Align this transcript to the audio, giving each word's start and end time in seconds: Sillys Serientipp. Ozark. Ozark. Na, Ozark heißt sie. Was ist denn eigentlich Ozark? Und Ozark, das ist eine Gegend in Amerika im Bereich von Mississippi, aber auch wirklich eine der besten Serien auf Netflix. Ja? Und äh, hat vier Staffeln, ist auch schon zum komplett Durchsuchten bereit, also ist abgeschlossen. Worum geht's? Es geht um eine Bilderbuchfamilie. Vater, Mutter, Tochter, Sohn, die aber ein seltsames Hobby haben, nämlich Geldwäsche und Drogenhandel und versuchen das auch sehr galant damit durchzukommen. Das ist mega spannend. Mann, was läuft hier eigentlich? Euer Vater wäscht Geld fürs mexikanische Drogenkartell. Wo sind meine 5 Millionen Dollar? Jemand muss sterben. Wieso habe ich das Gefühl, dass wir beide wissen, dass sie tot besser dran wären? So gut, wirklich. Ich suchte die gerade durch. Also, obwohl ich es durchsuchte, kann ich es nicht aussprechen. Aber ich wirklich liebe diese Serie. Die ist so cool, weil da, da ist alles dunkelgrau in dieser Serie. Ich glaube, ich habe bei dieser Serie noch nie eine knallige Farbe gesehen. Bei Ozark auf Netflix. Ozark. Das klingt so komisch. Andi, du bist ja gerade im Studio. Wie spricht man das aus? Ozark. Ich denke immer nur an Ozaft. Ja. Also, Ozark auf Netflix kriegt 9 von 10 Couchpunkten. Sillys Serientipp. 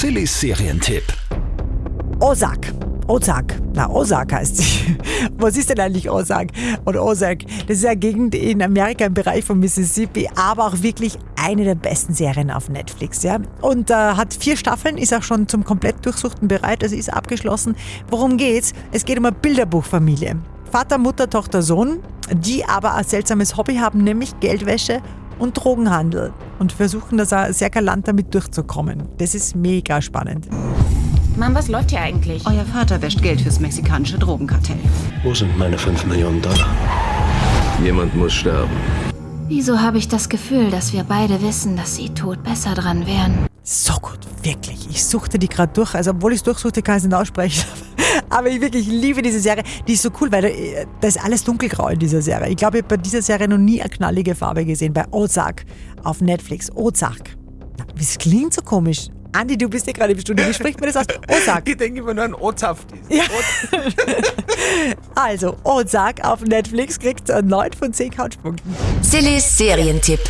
Sillys 0.00 0.40
Serientipp. 0.40 1.02
Ozark. 2.20 2.72
Ozark. 3.08 3.60
Na, 3.74 3.90
Ozark 3.90 4.32
heißt 4.32 4.56
sie. 4.58 4.96
Was 5.38 5.56
ist 5.56 5.70
denn 5.70 5.80
eigentlich 5.80 6.08
Ozark? 6.08 6.50
Und 6.84 6.96
Ozark, 6.96 7.40
das 7.66 7.78
ist 7.78 7.84
eine 7.84 7.96
Gegend 7.96 8.36
in 8.36 8.62
Amerika 8.62 9.06
im 9.06 9.14
Bereich 9.14 9.44
von 9.44 9.58
Mississippi, 9.58 10.30
aber 10.36 10.68
auch 10.68 10.82
wirklich 10.82 11.18
eine 11.34 11.64
der 11.64 11.74
besten 11.74 12.14
Serien 12.14 12.52
auf 12.52 12.68
Netflix. 12.68 13.24
Ja? 13.24 13.40
Und 13.60 13.90
äh, 13.90 13.94
hat 13.94 14.34
vier 14.34 14.56
Staffeln, 14.56 14.98
ist 14.98 15.12
auch 15.12 15.24
schon 15.24 15.48
zum 15.48 15.64
komplett 15.64 16.06
Durchsuchten 16.06 16.46
bereit, 16.46 16.84
also 16.84 16.94
ist 16.94 17.12
abgeschlossen. 17.12 17.74
Worum 18.08 18.36
geht's? 18.36 18.74
Es 18.92 19.04
geht 19.04 19.18
um 19.18 19.24
eine 19.24 19.34
Bilderbuchfamilie. 19.34 20.36
Vater, 20.70 20.98
Mutter, 20.98 21.28
Tochter, 21.28 21.60
Sohn, 21.60 22.04
die 22.32 22.64
aber 22.64 22.94
ein 22.94 23.04
seltsames 23.04 23.56
Hobby 23.56 23.74
haben, 23.78 24.04
nämlich 24.04 24.38
Geldwäsche 24.38 25.02
und 25.38 25.54
Drogenhandel 25.54 26.32
und 26.58 26.72
versuchen 26.72 27.18
das 27.18 27.32
auch 27.32 27.52
sehr 27.52 27.70
galant 27.70 28.08
damit 28.08 28.34
durchzukommen. 28.34 29.08
Das 29.18 29.34
ist 29.34 29.54
mega 29.56 30.02
spannend. 30.02 30.48
Mann, 31.36 31.54
was 31.54 31.68
läuft 31.68 31.90
hier 31.90 32.00
eigentlich? 32.00 32.44
Euer 32.46 32.64
Vater 32.64 33.00
wäscht 33.00 33.22
Geld 33.22 33.40
fürs 33.40 33.60
mexikanische 33.60 34.18
Drogenkartell. 34.18 34.78
Wo 35.22 35.32
sind 35.34 35.56
meine 35.56 35.78
5 35.78 36.06
Millionen 36.06 36.42
Dollar? 36.42 36.66
Jemand 37.82 38.14
muss 38.16 38.32
sterben. 38.32 38.70
Wieso 39.46 39.80
habe 39.80 39.98
ich 39.98 40.08
das 40.08 40.28
Gefühl, 40.28 40.70
dass 40.70 40.92
wir 40.92 41.04
beide 41.04 41.40
wissen, 41.40 41.76
dass 41.76 41.96
sie 41.96 42.10
tot 42.10 42.42
besser 42.42 42.74
dran 42.74 43.06
wären? 43.06 43.46
So 43.62 43.94
gut, 43.94 44.18
wirklich. 44.42 44.88
Ich 44.90 45.04
suchte 45.04 45.38
die 45.38 45.48
gerade 45.48 45.72
durch. 45.72 45.94
Also, 45.94 46.10
obwohl 46.10 46.32
ich 46.32 46.38
es 46.38 46.42
durchsuchte, 46.42 46.82
kann 46.82 46.96
ich 46.96 47.04
es 47.04 47.08
nicht 47.08 47.16
aussprechen. 47.16 47.64
Aber 48.28 48.48
ich 48.48 48.60
wirklich 48.60 48.86
liebe 48.86 49.22
diese 49.22 49.40
Serie. 49.40 49.64
Die 49.86 49.94
ist 49.94 50.02
so 50.02 50.10
cool, 50.20 50.30
weil 50.30 50.42
da, 50.42 50.48
da 51.00 51.08
ist 51.08 51.22
alles 51.22 51.44
dunkelgrau 51.44 51.88
in 51.88 51.98
dieser 51.98 52.22
Serie. 52.22 52.48
Ich 52.50 52.56
glaube, 52.56 52.78
ich 52.78 52.84
habe 52.84 52.96
bei 52.96 53.02
dieser 53.02 53.22
Serie 53.22 53.48
noch 53.48 53.58
nie 53.58 53.80
eine 53.80 53.90
knallige 53.90 54.34
Farbe 54.34 54.64
gesehen. 54.64 54.92
Bei 54.92 55.04
Ozark 55.10 55.64
auf 56.04 56.20
Netflix. 56.20 56.70
Ozark. 56.74 57.36
Das 57.96 58.18
klingt 58.18 58.54
so 58.54 58.62
komisch. 58.62 59.08
Andi, 59.32 59.58
du 59.58 59.68
bist 59.68 59.86
ja 59.86 59.92
gerade 59.92 60.12
im 60.12 60.20
Studio. 60.20 60.46
Wie 60.46 60.54
spricht 60.54 60.80
man 60.80 60.90
das 60.90 60.96
aus? 60.96 61.06
Ozark. 61.28 61.68
Ich 61.68 61.76
denke 61.76 62.00
immer 62.00 62.14
nur 62.14 62.24
an 62.24 62.34
Ozaft. 62.34 62.88
Ja. 63.08 63.24
Also, 65.14 65.56
Ozark 65.64 66.24
auf 66.24 66.42
Netflix 66.42 66.98
kriegt 66.98 67.28
9 67.28 67.72
von 67.72 67.92
10 67.92 68.10
Couchpunkten. 68.10 68.74
Sillys 69.02 69.58
Serientipp. 69.58 70.20